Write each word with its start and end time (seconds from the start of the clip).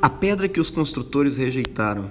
A 0.00 0.08
pedra 0.08 0.48
que 0.48 0.60
os 0.60 0.70
construtores 0.70 1.36
rejeitaram 1.36 2.08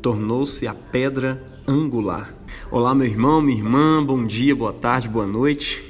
tornou-se 0.00 0.68
a 0.68 0.74
pedra 0.74 1.44
angular. 1.66 2.32
Olá, 2.70 2.94
meu 2.94 3.08
irmão, 3.08 3.42
minha 3.42 3.58
irmã, 3.58 4.04
bom 4.04 4.24
dia, 4.24 4.54
boa 4.54 4.72
tarde, 4.72 5.08
boa 5.08 5.26
noite. 5.26 5.82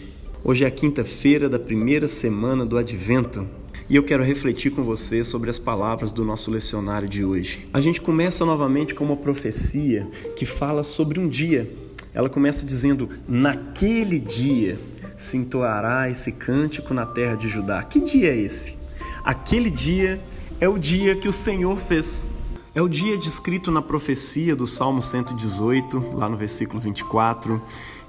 Hoje 0.43 0.65
é 0.65 0.67
a 0.67 0.71
quinta-feira 0.71 1.47
da 1.47 1.59
primeira 1.59 2.09
semana 2.09 2.65
do 2.65 2.79
Advento 2.79 3.47
e 3.91 3.97
eu 3.97 4.03
quero 4.03 4.25
refletir 4.25 4.71
com 4.71 4.83
você 4.83 5.23
sobre 5.23 5.51
as 5.51 5.59
palavras 5.59 6.13
do 6.13 6.25
nosso 6.25 6.51
lecionário 6.51 7.07
de 7.07 7.23
hoje. 7.23 7.69
A 7.75 7.81
gente 7.83 8.01
começa 8.01 8.47
novamente 8.47 8.95
com 8.95 9.05
uma 9.05 9.17
profecia 9.17 10.09
que 10.35 10.47
fala 10.47 10.83
sobre 10.83 11.21
um 11.21 11.29
dia. 11.29 11.71
Ela 12.15 12.31
começa 12.31 12.65
dizendo: 12.65 13.07
Naquele 13.29 14.19
dia 14.19 14.81
se 15.19 15.37
entoará 15.37 16.09
esse 16.09 16.33
cântico 16.33 16.95
na 16.95 17.05
terra 17.05 17.35
de 17.35 17.51
Judá. 17.51 17.83
Que 17.83 18.01
dia 18.01 18.31
é 18.31 18.37
esse? 18.39 18.79
Aquele 19.23 19.69
dia 19.69 20.19
é 20.61 20.69
o 20.69 20.79
dia 20.79 21.15
que 21.15 21.29
o 21.29 21.33
Senhor 21.33 21.77
fez. 21.77 22.29
É 22.75 22.83
o 22.83 22.89
dia 22.89 23.17
descrito 23.17 23.71
na 23.71 23.81
profecia 23.81 24.55
do 24.55 24.67
Salmo 24.67 25.01
118, 25.03 26.15
lá 26.15 26.29
no 26.29 26.37
versículo 26.37 26.81
24, 26.81 27.61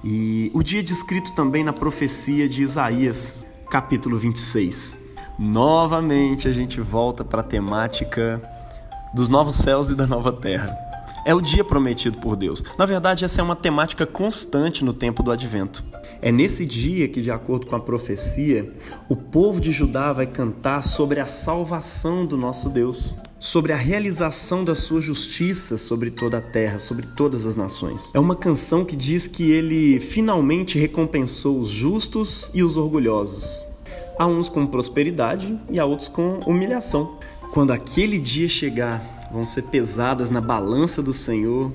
e 0.04 0.52
o 0.54 0.64
dia 0.64 0.82
descrito 0.84 1.32
também 1.34 1.64
na 1.64 1.74
profecia 1.74 2.48
de 2.48 2.64
Isaías, 2.64 3.46
capítulo 3.70 4.18
26. 4.18 5.16
Novamente 5.38 6.48
a 6.48 6.52
gente 6.52 6.82
volta 6.82 7.24
para 7.24 7.42
a 7.42 7.44
temática 7.44 8.42
dos 9.14 9.30
novos 9.30 9.56
céus 9.56 9.90
e 9.90 9.96
da 9.96 10.06
nova 10.06 10.32
terra. 10.32 10.76
É 11.26 11.34
o 11.34 11.42
dia 11.42 11.64
prometido 11.64 12.18
por 12.18 12.36
Deus. 12.36 12.64
Na 12.78 12.86
verdade, 12.86 13.26
essa 13.26 13.42
é 13.42 13.44
uma 13.44 13.56
temática 13.56 14.06
constante 14.06 14.84
no 14.84 14.94
tempo 14.94 15.22
do 15.22 15.32
advento. 15.32 15.84
É 16.22 16.32
nesse 16.32 16.66
dia 16.66 17.08
que, 17.08 17.22
de 17.22 17.32
acordo 17.32 17.66
com 17.66 17.76
a 17.76 17.80
profecia, 17.80 18.74
o 19.08 19.16
povo 19.16 19.62
de 19.62 19.72
Judá 19.72 20.12
vai 20.12 20.28
cantar 20.28 20.84
sobre 20.84 21.20
a 21.22 21.26
salvação 21.26 22.26
do 22.26 22.36
nosso 22.36 22.70
Deus, 22.70 23.16
sobre 23.40 23.72
a 23.72 23.78
realização 23.78 24.66
da 24.66 24.76
sua 24.76 25.00
justiça 25.00 25.78
sobre 25.78 26.12
toda 26.12 26.40
a 26.40 26.42
terra, 26.42 26.78
sobre 26.78 27.08
todas 27.08 27.46
as 27.46 27.56
nações. 27.56 28.12
É 28.14 28.20
uma 28.20 28.36
canção 28.36 28.84
que 28.84 28.98
diz 28.98 29.30
que 29.30 29.50
ele 29.50 30.02
finalmente 30.02 30.78
recompensou 30.78 31.58
os 31.58 31.70
justos 31.70 32.52
e 32.54 32.62
os 32.62 32.76
orgulhosos, 32.76 33.66
a 34.18 34.28
uns 34.28 34.50
com 34.50 34.68
prosperidade 34.68 35.58
e 35.72 35.80
a 35.80 35.86
outros 35.86 36.10
com 36.10 36.42
humilhação. 36.46 37.18
Quando 37.54 37.72
aquele 37.72 38.20
dia 38.20 38.50
chegar, 38.50 39.02
vão 39.32 39.46
ser 39.46 39.64
pesadas 39.64 40.30
na 40.30 40.42
balança 40.42 41.02
do 41.02 41.14
Senhor 41.14 41.72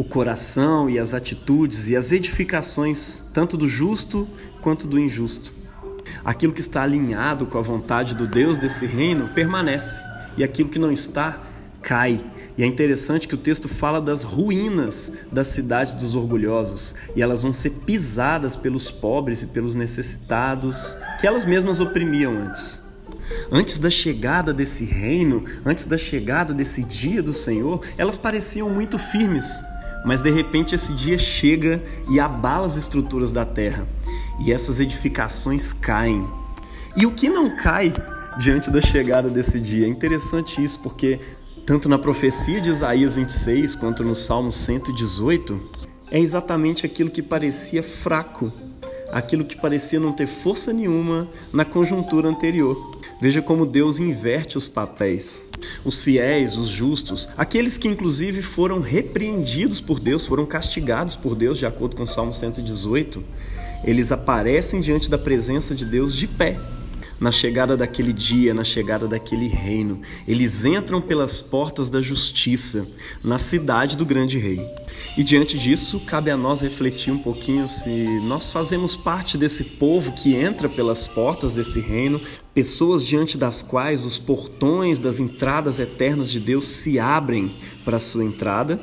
o 0.00 0.04
coração 0.04 0.88
e 0.88 0.98
as 0.98 1.12
atitudes 1.12 1.90
e 1.90 1.94
as 1.94 2.10
edificações, 2.10 3.22
tanto 3.34 3.54
do 3.54 3.68
justo 3.68 4.26
quanto 4.62 4.86
do 4.86 4.98
injusto. 4.98 5.52
Aquilo 6.24 6.54
que 6.54 6.62
está 6.62 6.82
alinhado 6.82 7.44
com 7.44 7.58
a 7.58 7.60
vontade 7.60 8.14
do 8.14 8.26
Deus 8.26 8.56
desse 8.56 8.86
reino 8.86 9.28
permanece, 9.34 10.02
e 10.38 10.42
aquilo 10.42 10.70
que 10.70 10.78
não 10.78 10.90
está 10.90 11.38
cai. 11.82 12.18
E 12.56 12.62
é 12.62 12.66
interessante 12.66 13.28
que 13.28 13.34
o 13.34 13.38
texto 13.38 13.68
fala 13.68 14.00
das 14.00 14.22
ruínas 14.22 15.12
das 15.30 15.48
cidades 15.48 15.92
dos 15.92 16.14
orgulhosos, 16.14 16.94
e 17.14 17.20
elas 17.20 17.42
vão 17.42 17.52
ser 17.52 17.68
pisadas 17.84 18.56
pelos 18.56 18.90
pobres 18.90 19.42
e 19.42 19.48
pelos 19.48 19.74
necessitados, 19.74 20.96
que 21.20 21.26
elas 21.26 21.44
mesmas 21.44 21.78
oprimiam 21.78 22.32
antes. 22.32 22.80
Antes 23.52 23.78
da 23.78 23.90
chegada 23.90 24.50
desse 24.54 24.82
reino, 24.82 25.44
antes 25.62 25.84
da 25.84 25.98
chegada 25.98 26.54
desse 26.54 26.84
dia 26.84 27.22
do 27.22 27.34
Senhor, 27.34 27.82
elas 27.98 28.16
pareciam 28.16 28.70
muito 28.70 28.98
firmes, 28.98 29.62
mas 30.04 30.20
de 30.20 30.30
repente 30.30 30.74
esse 30.74 30.92
dia 30.94 31.18
chega 31.18 31.82
e 32.08 32.18
abala 32.18 32.66
as 32.66 32.76
estruturas 32.76 33.32
da 33.32 33.44
terra 33.44 33.86
e 34.40 34.52
essas 34.52 34.80
edificações 34.80 35.72
caem. 35.72 36.26
E 36.96 37.06
o 37.06 37.12
que 37.12 37.28
não 37.28 37.56
cai 37.56 37.92
diante 38.38 38.70
da 38.70 38.80
chegada 38.80 39.28
desse 39.28 39.60
dia? 39.60 39.86
É 39.86 39.88
interessante 39.88 40.62
isso, 40.62 40.80
porque 40.80 41.20
tanto 41.66 41.88
na 41.88 41.98
profecia 41.98 42.60
de 42.60 42.70
Isaías 42.70 43.14
26 43.14 43.74
quanto 43.76 44.02
no 44.02 44.14
Salmo 44.14 44.50
118, 44.50 45.60
é 46.10 46.18
exatamente 46.18 46.84
aquilo 46.84 47.10
que 47.10 47.22
parecia 47.22 47.82
fraco, 47.82 48.52
aquilo 49.12 49.44
que 49.44 49.56
parecia 49.56 50.00
não 50.00 50.12
ter 50.12 50.26
força 50.26 50.72
nenhuma 50.72 51.28
na 51.52 51.64
conjuntura 51.64 52.28
anterior. 52.28 52.98
Veja 53.20 53.42
como 53.42 53.66
Deus 53.66 54.00
inverte 54.00 54.56
os 54.56 54.66
papéis. 54.66 55.49
Os 55.84 55.98
fiéis, 55.98 56.56
os 56.56 56.68
justos, 56.68 57.28
aqueles 57.36 57.76
que 57.76 57.88
inclusive 57.88 58.42
foram 58.42 58.80
repreendidos 58.80 59.80
por 59.80 60.00
Deus, 60.00 60.26
foram 60.26 60.46
castigados 60.46 61.16
por 61.16 61.34
Deus, 61.34 61.58
de 61.58 61.66
acordo 61.66 61.96
com 61.96 62.02
o 62.02 62.06
Salmo 62.06 62.32
118, 62.32 63.22
eles 63.84 64.12
aparecem 64.12 64.80
diante 64.80 65.10
da 65.10 65.18
presença 65.18 65.74
de 65.74 65.84
Deus 65.84 66.14
de 66.14 66.26
pé. 66.26 66.58
Na 67.20 67.30
chegada 67.30 67.76
daquele 67.76 68.14
dia, 68.14 68.54
na 68.54 68.64
chegada 68.64 69.06
daquele 69.06 69.46
reino, 69.46 70.00
eles 70.26 70.64
entram 70.64 71.02
pelas 71.02 71.42
portas 71.42 71.90
da 71.90 72.00
justiça, 72.00 72.88
na 73.22 73.36
cidade 73.36 73.94
do 73.94 74.06
grande 74.06 74.38
rei. 74.38 74.66
E 75.18 75.22
diante 75.22 75.58
disso, 75.58 76.00
cabe 76.06 76.30
a 76.30 76.36
nós 76.36 76.62
refletir 76.62 77.12
um 77.12 77.18
pouquinho 77.18 77.68
se 77.68 77.90
nós 78.22 78.48
fazemos 78.48 78.96
parte 78.96 79.36
desse 79.36 79.64
povo 79.64 80.12
que 80.12 80.34
entra 80.34 80.66
pelas 80.66 81.06
portas 81.06 81.52
desse 81.52 81.78
reino, 81.78 82.18
pessoas 82.54 83.04
diante 83.04 83.36
das 83.36 83.60
quais 83.60 84.06
os 84.06 84.16
portões 84.16 84.98
das 84.98 85.20
entradas 85.20 85.78
eternas 85.78 86.32
de 86.32 86.40
Deus 86.40 86.64
se 86.64 86.98
abrem 86.98 87.50
para 87.84 87.98
a 87.98 88.00
sua 88.00 88.24
entrada, 88.24 88.80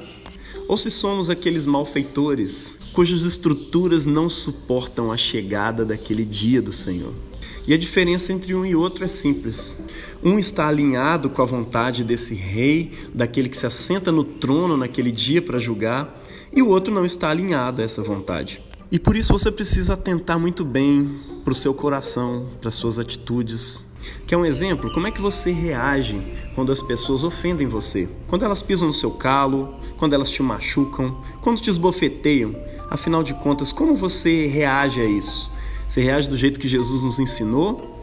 ou 0.68 0.78
se 0.78 0.92
somos 0.92 1.28
aqueles 1.28 1.66
malfeitores 1.66 2.82
cujas 2.94 3.24
estruturas 3.24 4.06
não 4.06 4.30
suportam 4.30 5.12
a 5.12 5.18
chegada 5.18 5.84
daquele 5.84 6.24
dia 6.24 6.62
do 6.62 6.74
Senhor. 6.74 7.27
E 7.68 7.74
a 7.74 7.78
diferença 7.78 8.32
entre 8.32 8.56
um 8.56 8.66
e 8.66 8.74
outro 8.74 9.04
é 9.04 9.08
simples. 9.10 9.84
Um 10.24 10.40
está 10.40 10.68
alinhado 10.68 11.30
com 11.30 11.42
a 11.42 11.46
vontade 11.46 12.02
desse 12.02 12.34
rei, 12.34 12.94
daquele 13.14 13.50
que 13.50 13.58
se 13.58 13.66
assenta 13.66 14.10
no 14.10 14.24
trono 14.24 14.78
naquele 14.78 15.12
dia 15.12 15.42
para 15.42 15.60
julgar, 15.60 16.18
e 16.54 16.62
o 16.62 16.70
outro 16.70 16.94
não 16.94 17.06
está 17.06 17.30
alinhado 17.30 17.82
a 17.82 17.86
essa 17.86 18.02
vontade. 18.02 18.62
E 18.90 18.98
por 18.98 19.18
isso 19.18 19.34
você 19.34 19.52
precisa 19.52 19.96
atentar 19.96 20.40
muito 20.40 20.64
bem 20.64 21.10
para 21.44 21.52
o 21.52 21.56
seu 21.56 21.74
coração, 21.74 22.48
para 22.62 22.72
suas 22.72 22.98
atitudes. 22.98 23.86
Quer 24.26 24.38
um 24.38 24.46
exemplo? 24.46 24.90
Como 24.94 25.06
é 25.06 25.12
que 25.12 25.22
você 25.22 25.52
reage 25.52 26.22
quando 26.56 26.72
as 26.72 26.82
pessoas 26.82 27.22
ofendem 27.26 27.68
você? 27.68 28.08
Quando 28.28 28.46
elas 28.46 28.62
pisam 28.62 28.88
no 28.88 28.94
seu 28.94 29.12
calo, 29.12 29.76
quando 29.98 30.14
elas 30.14 30.32
te 30.32 30.42
machucam, 30.42 31.18
quando 31.42 31.60
te 31.60 31.70
esbofeteiam? 31.70 32.56
Afinal 32.90 33.24
de 33.24 33.34
contas, 33.34 33.74
como 33.74 33.94
você 33.94 34.48
reage 34.48 35.02
a 35.02 35.06
isso? 35.06 35.52
Você 35.88 36.02
reage 36.02 36.30
do 36.30 36.38
jeito 36.38 36.60
que 36.60 36.68
Jesus 36.68 37.02
nos 37.02 37.20
ensinou? 37.20 37.98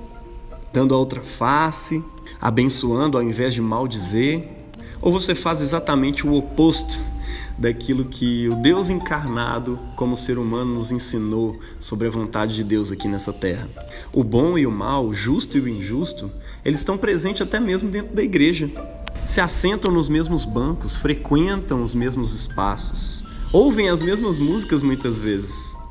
dando 0.75 0.93
a 0.93 0.99
outra 0.99 1.23
face, 1.23 2.05
abençoando 2.41 3.17
ao 3.17 3.23
invés 3.23 3.55
de 3.55 3.63
maldizer? 3.63 4.49
Ou 5.01 5.13
você 5.13 5.33
faz 5.33 5.61
exatamente 5.61 6.27
o 6.27 6.35
oposto 6.35 6.99
daquilo 7.57 8.07
que 8.07 8.49
o 8.49 8.57
Deus 8.57 8.91
encarnado, 8.91 9.79
como 9.95 10.17
ser 10.17 10.37
humano, 10.37 10.75
nos 10.75 10.91
ensinou 10.91 11.57
sobre 11.79 12.09
a 12.09 12.11
vontade 12.11 12.57
de 12.57 12.65
Deus 12.65 12.91
aqui 12.91 13.07
nessa 13.07 13.33
terra? 13.33 13.69
O 14.13 14.25
bom 14.25 14.59
e 14.59 14.67
o 14.67 14.71
mal, 14.73 15.07
o 15.07 15.15
justo 15.15 15.57
e 15.57 15.61
o 15.61 15.69
injusto, 15.69 16.29
eles 16.65 16.81
estão 16.81 16.99
presentes 16.99 17.43
até 17.43 17.61
mesmo 17.61 17.89
dentro 17.89 18.17
da 18.17 18.23
igreja. 18.23 18.69
Se 19.25 19.41
assentam 19.41 19.93
nos 19.93 20.09
mesmos 20.09 20.45
bancos, 20.45 20.97
frequentam 20.97 21.85
os 21.85 21.95
mesmos 21.95 22.35
espaços, 22.35 23.25
ouvem 23.53 23.89
as 23.89 24.03
mesmas 24.03 24.41
músicas 24.41 24.83
muitas 24.83 25.21
vezes 25.21 25.84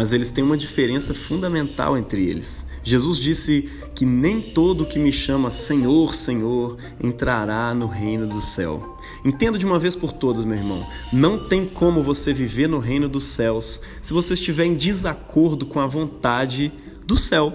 mas 0.00 0.14
eles 0.14 0.30
têm 0.30 0.42
uma 0.42 0.56
diferença 0.56 1.12
fundamental 1.12 1.94
entre 1.94 2.24
eles. 2.24 2.66
Jesus 2.82 3.18
disse 3.18 3.70
que 3.94 4.06
nem 4.06 4.40
todo 4.40 4.86
que 4.86 4.98
me 4.98 5.12
chama 5.12 5.50
Senhor, 5.50 6.14
Senhor 6.14 6.78
entrará 7.04 7.74
no 7.74 7.86
reino 7.86 8.26
do 8.26 8.40
céu. 8.40 8.98
Entenda 9.22 9.58
de 9.58 9.66
uma 9.66 9.78
vez 9.78 9.94
por 9.94 10.14
todas, 10.14 10.46
meu 10.46 10.56
irmão. 10.56 10.86
Não 11.12 11.38
tem 11.38 11.66
como 11.66 12.02
você 12.02 12.32
viver 12.32 12.66
no 12.66 12.78
reino 12.78 13.10
dos 13.10 13.24
céus 13.24 13.82
se 14.00 14.14
você 14.14 14.32
estiver 14.32 14.64
em 14.64 14.74
desacordo 14.74 15.66
com 15.66 15.78
a 15.78 15.86
vontade 15.86 16.72
do 17.04 17.14
céu. 17.14 17.52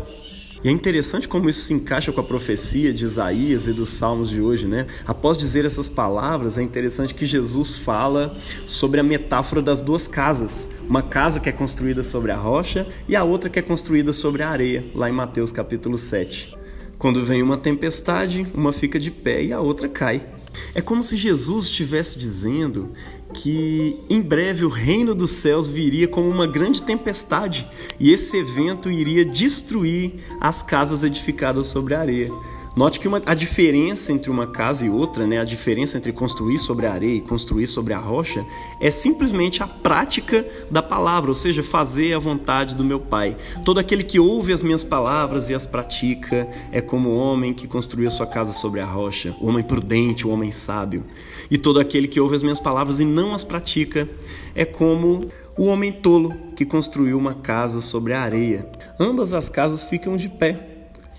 E 0.66 0.68
é 0.68 0.72
interessante 0.72 1.28
como 1.28 1.48
isso 1.48 1.60
se 1.60 1.76
encaixa 1.76 2.12
com 2.12 2.20
a 2.20 2.24
profecia 2.24 2.92
de 2.92 3.06
Isaías 3.06 3.68
e 3.68 3.72
dos 3.72 3.92
Salmos 3.92 4.32
de 4.32 4.42
hoje, 4.42 4.68
né? 4.68 4.88
Após 5.06 5.38
dizer 5.38 5.64
essas 5.64 5.88
palavras, 5.88 6.58
é 6.58 6.64
interessante 6.64 7.14
que 7.14 7.28
Jesus 7.28 7.76
fala 7.76 8.36
sobre 8.66 9.00
a 9.00 9.04
metáfora 9.04 9.62
das 9.62 9.80
duas 9.80 10.08
casas. 10.08 10.68
Uma 10.90 11.04
casa 11.04 11.40
que 11.40 11.48
é 11.48 11.52
construída 11.52 12.02
sobre 12.02 12.32
a 12.32 12.36
rocha 12.36 12.88
e 13.08 13.16
a 13.16 13.24
outra 13.24 13.48
que 13.48 13.60
é 13.60 13.62
construída 13.62 14.12
sobre 14.12 14.42
a 14.42 14.50
areia, 14.50 14.84
lá 14.96 15.08
em 15.08 15.14
Mateus 15.14 15.52
capítulo 15.52 16.00
7. 16.00 16.58
Quando 16.98 17.24
vem 17.24 17.44
uma 17.44 17.60
tempestade, 17.60 18.48
uma 18.52 18.74
fica 18.74 19.00
de 19.00 19.12
pé 19.12 19.44
e 19.44 19.54
a 19.54 19.62
outra 19.62 19.88
cai. 19.88 20.26
É 20.74 20.82
como 20.82 21.04
se 21.04 21.18
Jesus 21.18 21.66
estivesse 21.66 22.18
dizendo 22.18 22.92
que 23.34 24.00
em 24.10 24.22
breve 24.22 24.66
o 24.66 24.70
reino 24.70 25.14
dos 25.14 25.32
céus 25.32 25.68
viria 25.68 26.08
como 26.08 26.30
uma 26.30 26.48
grande 26.48 26.82
tempestade 26.82 27.68
e 28.00 28.12
esse 28.12 28.38
evento 28.38 28.90
iria 28.90 29.26
destruir 29.26 30.14
as 30.40 30.64
casas 30.64 31.04
edificadas 31.04 31.68
sobre 31.68 31.96
a 31.96 32.00
areia. 32.00 32.32
Note 32.76 33.00
que 33.00 33.08
uma, 33.08 33.22
a 33.26 33.34
diferença 33.34 34.12
entre 34.12 34.30
uma 34.30 34.46
casa 34.46 34.86
e 34.86 34.90
outra, 34.90 35.26
né, 35.26 35.40
a 35.40 35.46
diferença 35.46 35.98
entre 35.98 36.12
construir 36.12 36.60
sobre 36.60 36.86
a 36.86 36.92
areia 36.92 37.16
e 37.16 37.22
construir 37.22 37.68
sobre 37.68 37.94
a 37.94 37.98
rocha, 37.98 38.46
é 38.82 38.92
simplesmente 38.92 39.64
a 39.64 39.68
prática 39.68 40.46
da 40.70 40.84
palavra, 40.84 41.32
ou 41.32 41.36
seja, 41.36 41.64
fazer 41.64 42.14
a 42.14 42.20
vontade 42.20 42.76
do 42.76 42.84
meu 42.84 43.00
Pai. 43.00 43.38
Todo 43.64 43.80
aquele 43.80 44.04
que 44.04 44.20
ouve 44.20 44.52
as 44.52 44.62
minhas 44.62 44.84
palavras 44.84 45.50
e 45.50 45.56
as 45.56 45.66
pratica 45.66 46.50
é 46.70 46.82
como 46.82 47.12
o 47.12 47.18
homem 47.18 47.54
que 47.54 47.66
construiu 47.66 48.10
a 48.10 48.12
sua 48.12 48.28
casa 48.28 48.52
sobre 48.52 48.82
a 48.82 48.86
rocha, 48.86 49.34
o 49.40 49.48
homem 49.48 49.64
prudente, 49.64 50.28
o 50.28 50.30
homem 50.30 50.52
sábio. 50.52 51.06
E 51.50 51.58
todo 51.58 51.80
aquele 51.80 52.10
que 52.10 52.20
ouve 52.20 52.36
as 52.36 52.44
minhas 52.44 52.60
palavras 52.60 53.00
e 53.00 53.06
não 53.06 53.34
as 53.34 53.44
pratica 53.44 54.10
é 54.54 54.66
como 54.66 55.30
o 55.58 55.68
homem 55.68 55.94
tolo 55.94 56.34
que 56.58 56.66
construiu 56.66 57.18
uma 57.18 57.36
casa 57.36 57.80
sobre 57.80 58.12
a 58.12 58.20
areia. 58.20 58.70
Ambas 59.00 59.32
as 59.32 59.48
casas 59.48 59.86
ficam 59.86 60.18
de 60.18 60.28
pé, 60.28 60.60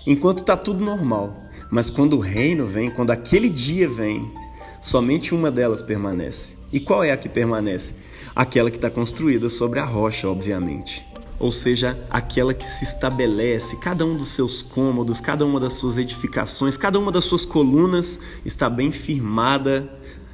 enquanto 0.06 0.41
está 0.41 0.55
tudo 0.55 0.85
normal. 0.85 1.45
Mas 1.70 1.90
quando 1.90 2.16
o 2.16 2.20
reino 2.20 2.66
vem, 2.66 2.90
quando 2.90 3.10
aquele 3.10 3.50
dia 3.50 3.88
vem, 3.88 4.32
somente 4.80 5.34
uma 5.34 5.50
delas 5.50 5.82
permanece. 5.82 6.56
E 6.72 6.78
qual 6.78 7.02
é 7.02 7.10
a 7.10 7.16
que 7.16 7.28
permanece? 7.28 8.04
Aquela 8.34 8.70
que 8.70 8.76
está 8.76 8.90
construída 8.90 9.48
sobre 9.48 9.80
a 9.80 9.84
rocha, 9.84 10.28
obviamente. 10.28 11.04
Ou 11.38 11.52
seja, 11.52 11.98
aquela 12.08 12.54
que 12.54 12.64
se 12.64 12.84
estabelece, 12.84 13.76
cada 13.78 14.06
um 14.06 14.16
dos 14.16 14.28
seus 14.28 14.62
cômodos, 14.62 15.20
cada 15.20 15.44
uma 15.44 15.60
das 15.60 15.74
suas 15.74 15.98
edificações, 15.98 16.76
cada 16.76 16.98
uma 16.98 17.12
das 17.12 17.24
suas 17.24 17.44
colunas 17.44 18.20
está 18.44 18.70
bem 18.70 18.90
firmada 18.90 19.90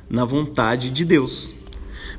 na 0.08 0.24
vontade 0.24 0.90
de 0.90 1.04
Deus. 1.04 1.54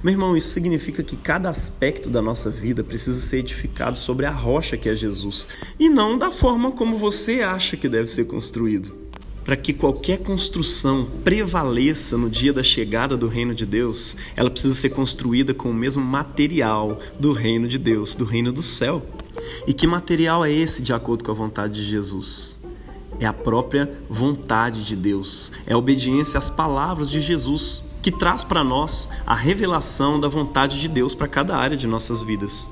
Meu 0.03 0.11
irmão, 0.11 0.35
isso 0.35 0.49
significa 0.49 1.01
que 1.01 1.15
cada 1.15 1.49
aspecto 1.49 2.09
da 2.09 2.21
nossa 2.21 2.49
vida 2.49 2.83
precisa 2.83 3.21
ser 3.21 3.37
edificado 3.37 3.97
sobre 3.97 4.25
a 4.25 4.31
rocha 4.31 4.75
que 4.75 4.89
é 4.89 4.95
Jesus 4.95 5.47
e 5.79 5.87
não 5.87 6.17
da 6.17 6.29
forma 6.29 6.71
como 6.71 6.97
você 6.97 7.41
acha 7.41 7.77
que 7.77 7.87
deve 7.87 8.09
ser 8.09 8.25
construído 8.25 9.02
para 9.43 9.55
que 9.57 9.73
qualquer 9.73 10.19
construção 10.19 11.07
prevaleça 11.23 12.17
no 12.17 12.29
dia 12.29 12.53
da 12.53 12.63
chegada 12.63 13.17
do 13.17 13.27
reino 13.27 13.53
de 13.53 13.65
Deus, 13.65 14.15
ela 14.35 14.49
precisa 14.49 14.73
ser 14.73 14.89
construída 14.89 15.53
com 15.53 15.69
o 15.69 15.73
mesmo 15.73 16.03
material 16.03 16.99
do 17.19 17.33
reino 17.33 17.67
de 17.67 17.77
Deus, 17.77 18.15
do 18.15 18.25
reino 18.25 18.51
do 18.51 18.63
céu. 18.63 19.05
E 19.67 19.73
que 19.73 19.85
material 19.85 20.45
é 20.45 20.51
esse 20.51 20.81
de 20.81 20.93
acordo 20.93 21.23
com 21.23 21.31
a 21.31 21.35
vontade 21.35 21.73
de 21.73 21.83
Jesus? 21.83 22.61
É 23.19 23.25
a 23.25 23.33
própria 23.33 23.91
vontade 24.09 24.83
de 24.83 24.95
Deus, 24.95 25.51
é 25.67 25.73
a 25.73 25.77
obediência 25.77 26.37
às 26.37 26.49
palavras 26.49 27.09
de 27.09 27.21
Jesus, 27.21 27.83
que 28.01 28.11
traz 28.11 28.43
para 28.43 28.63
nós 28.63 29.09
a 29.25 29.35
revelação 29.35 30.19
da 30.19 30.27
vontade 30.27 30.79
de 30.79 30.87
Deus 30.87 31.13
para 31.13 31.27
cada 31.27 31.55
área 31.55 31.77
de 31.77 31.87
nossas 31.87 32.21
vidas. 32.21 32.67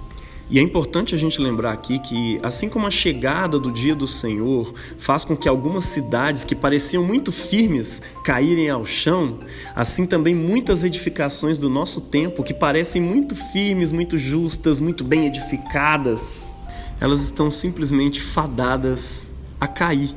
E 0.51 0.59
é 0.59 0.61
importante 0.61 1.15
a 1.15 1.17
gente 1.17 1.41
lembrar 1.41 1.71
aqui 1.71 1.97
que, 1.97 2.37
assim 2.43 2.67
como 2.67 2.85
a 2.85 2.91
chegada 2.91 3.57
do 3.57 3.71
dia 3.71 3.95
do 3.95 4.05
Senhor 4.05 4.73
faz 4.97 5.23
com 5.23 5.33
que 5.33 5.47
algumas 5.47 5.85
cidades 5.85 6.43
que 6.43 6.53
pareciam 6.53 7.05
muito 7.05 7.31
firmes 7.31 8.01
caírem 8.25 8.69
ao 8.69 8.83
chão, 8.83 9.39
assim 9.73 10.05
também 10.05 10.35
muitas 10.35 10.83
edificações 10.83 11.57
do 11.57 11.69
nosso 11.69 12.01
tempo 12.01 12.43
que 12.43 12.53
parecem 12.53 13.01
muito 13.01 13.33
firmes, 13.33 13.93
muito 13.93 14.17
justas, 14.17 14.81
muito 14.81 15.05
bem 15.05 15.25
edificadas, 15.25 16.53
elas 16.99 17.21
estão 17.21 17.49
simplesmente 17.49 18.19
fadadas 18.19 19.31
a 19.57 19.69
cair. 19.69 20.13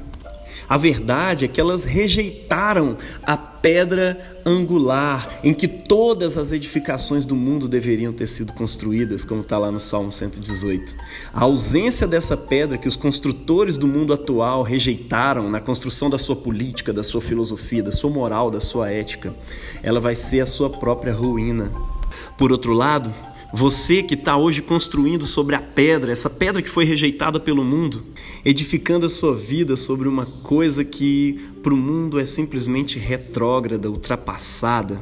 A 0.69 0.77
verdade 0.77 1.45
é 1.45 1.49
que 1.49 1.61
elas 1.61 1.85
rejeitaram 1.85 2.97
a 3.23 3.54
pedra 3.65 4.19
angular 4.45 5.41
em 5.43 5.55
que 5.55 5.67
todas 5.67 6.37
as 6.37 6.53
edificações 6.53 7.25
do 7.25 7.35
mundo 7.35 7.67
deveriam 7.67 8.13
ter 8.13 8.27
sido 8.27 8.53
construídas, 8.53 9.25
como 9.25 9.41
está 9.41 9.57
lá 9.57 9.73
no 9.73 9.81
Salmo 9.81 10.13
118. 10.13 10.95
A 11.33 11.45
ausência 11.45 12.07
dessa 12.07 12.37
pedra 12.37 12.77
que 12.77 12.87
os 12.87 12.95
construtores 12.95 13.79
do 13.79 13.89
mundo 13.89 14.13
atual 14.13 14.63
rejeitaram 14.63 15.51
na 15.51 15.61
construção 15.61 16.11
da 16.11 16.19
sua 16.19 16.37
política, 16.37 16.93
da 16.93 17.03
sua 17.03 17.23
filosofia, 17.23 17.83
da 17.83 17.91
sua 17.91 18.11
moral, 18.11 18.51
da 18.51 18.61
sua 18.61 18.91
ética, 18.91 19.35
ela 19.83 19.99
vai 19.99 20.15
ser 20.15 20.41
a 20.41 20.47
sua 20.47 20.69
própria 20.69 21.15
ruína. 21.15 21.73
Por 22.37 22.53
outro 22.53 22.75
lado, 22.75 23.11
você 23.57 24.03
que 24.03 24.15
está 24.15 24.37
hoje 24.37 24.61
construindo 24.61 25.25
sobre 25.25 25.55
a 25.55 25.61
pedra, 25.63 26.11
essa 26.11 26.29
pedra 26.29 26.61
que 26.61 26.69
foi 26.69 26.85
rejeitada 26.85 27.39
pelo 27.39 27.63
mundo, 27.63 28.03
edificando 28.45 29.07
a 29.07 29.09
sua 29.09 29.33
vida 29.33 29.77
sobre 29.77 30.09
uma 30.09 30.27
coisa 30.27 30.85
que 30.85 31.39
para 31.63 31.73
o 31.73 31.77
mundo 31.77 32.19
é 32.19 32.27
simplesmente 32.27 32.99
retrógrada, 32.99 33.89
ultrapassada, 33.89 35.01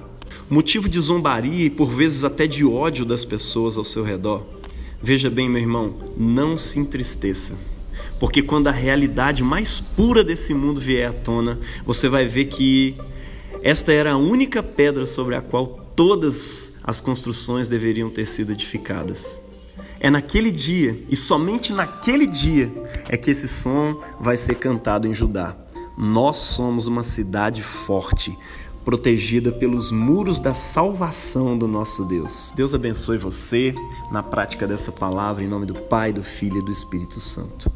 motivo 0.50 0.86
de 0.86 1.00
zombaria 1.00 1.64
e 1.64 1.70
por 1.70 1.88
vezes 1.88 2.24
até 2.24 2.46
de 2.46 2.62
ódio 2.62 3.06
das 3.06 3.24
pessoas 3.24 3.78
ao 3.78 3.84
seu 3.84 4.04
redor. 4.04 4.42
Veja 5.02 5.30
bem, 5.30 5.48
meu 5.48 5.62
irmão, 5.62 5.94
não 6.14 6.54
se 6.54 6.78
entristeça. 6.78 7.58
Porque 8.20 8.42
quando 8.42 8.66
a 8.66 8.72
realidade 8.72 9.42
mais 9.42 9.80
pura 9.80 10.22
desse 10.22 10.52
mundo 10.52 10.78
vier 10.78 11.08
à 11.08 11.12
tona, 11.14 11.58
você 11.86 12.06
vai 12.06 12.26
ver 12.26 12.44
que 12.44 12.96
esta 13.62 13.92
era 13.92 14.12
a 14.12 14.18
única 14.18 14.62
pedra 14.62 15.06
sobre 15.06 15.36
a 15.36 15.40
qual 15.40 15.88
todas 15.96 16.71
as 16.84 17.00
construções 17.00 17.68
deveriam 17.68 18.10
ter 18.10 18.26
sido 18.26 18.52
edificadas. 18.52 19.40
É 20.00 20.10
naquele 20.10 20.50
dia, 20.50 21.00
e 21.08 21.14
somente 21.14 21.72
naquele 21.72 22.26
dia, 22.26 22.72
é 23.08 23.16
que 23.16 23.30
esse 23.30 23.46
som 23.46 24.00
vai 24.20 24.36
ser 24.36 24.56
cantado 24.56 25.06
em 25.06 25.14
Judá. 25.14 25.56
Nós 25.96 26.38
somos 26.38 26.86
uma 26.86 27.04
cidade 27.04 27.62
forte, 27.62 28.36
protegida 28.84 29.52
pelos 29.52 29.92
muros 29.92 30.40
da 30.40 30.54
salvação 30.54 31.56
do 31.56 31.68
nosso 31.68 32.04
Deus. 32.04 32.52
Deus 32.56 32.74
abençoe 32.74 33.16
você 33.16 33.74
na 34.10 34.22
prática 34.22 34.66
dessa 34.66 34.90
palavra, 34.90 35.44
em 35.44 35.48
nome 35.48 35.66
do 35.66 35.74
Pai, 35.74 36.12
do 36.12 36.22
Filho 36.22 36.58
e 36.58 36.64
do 36.64 36.72
Espírito 36.72 37.20
Santo. 37.20 37.70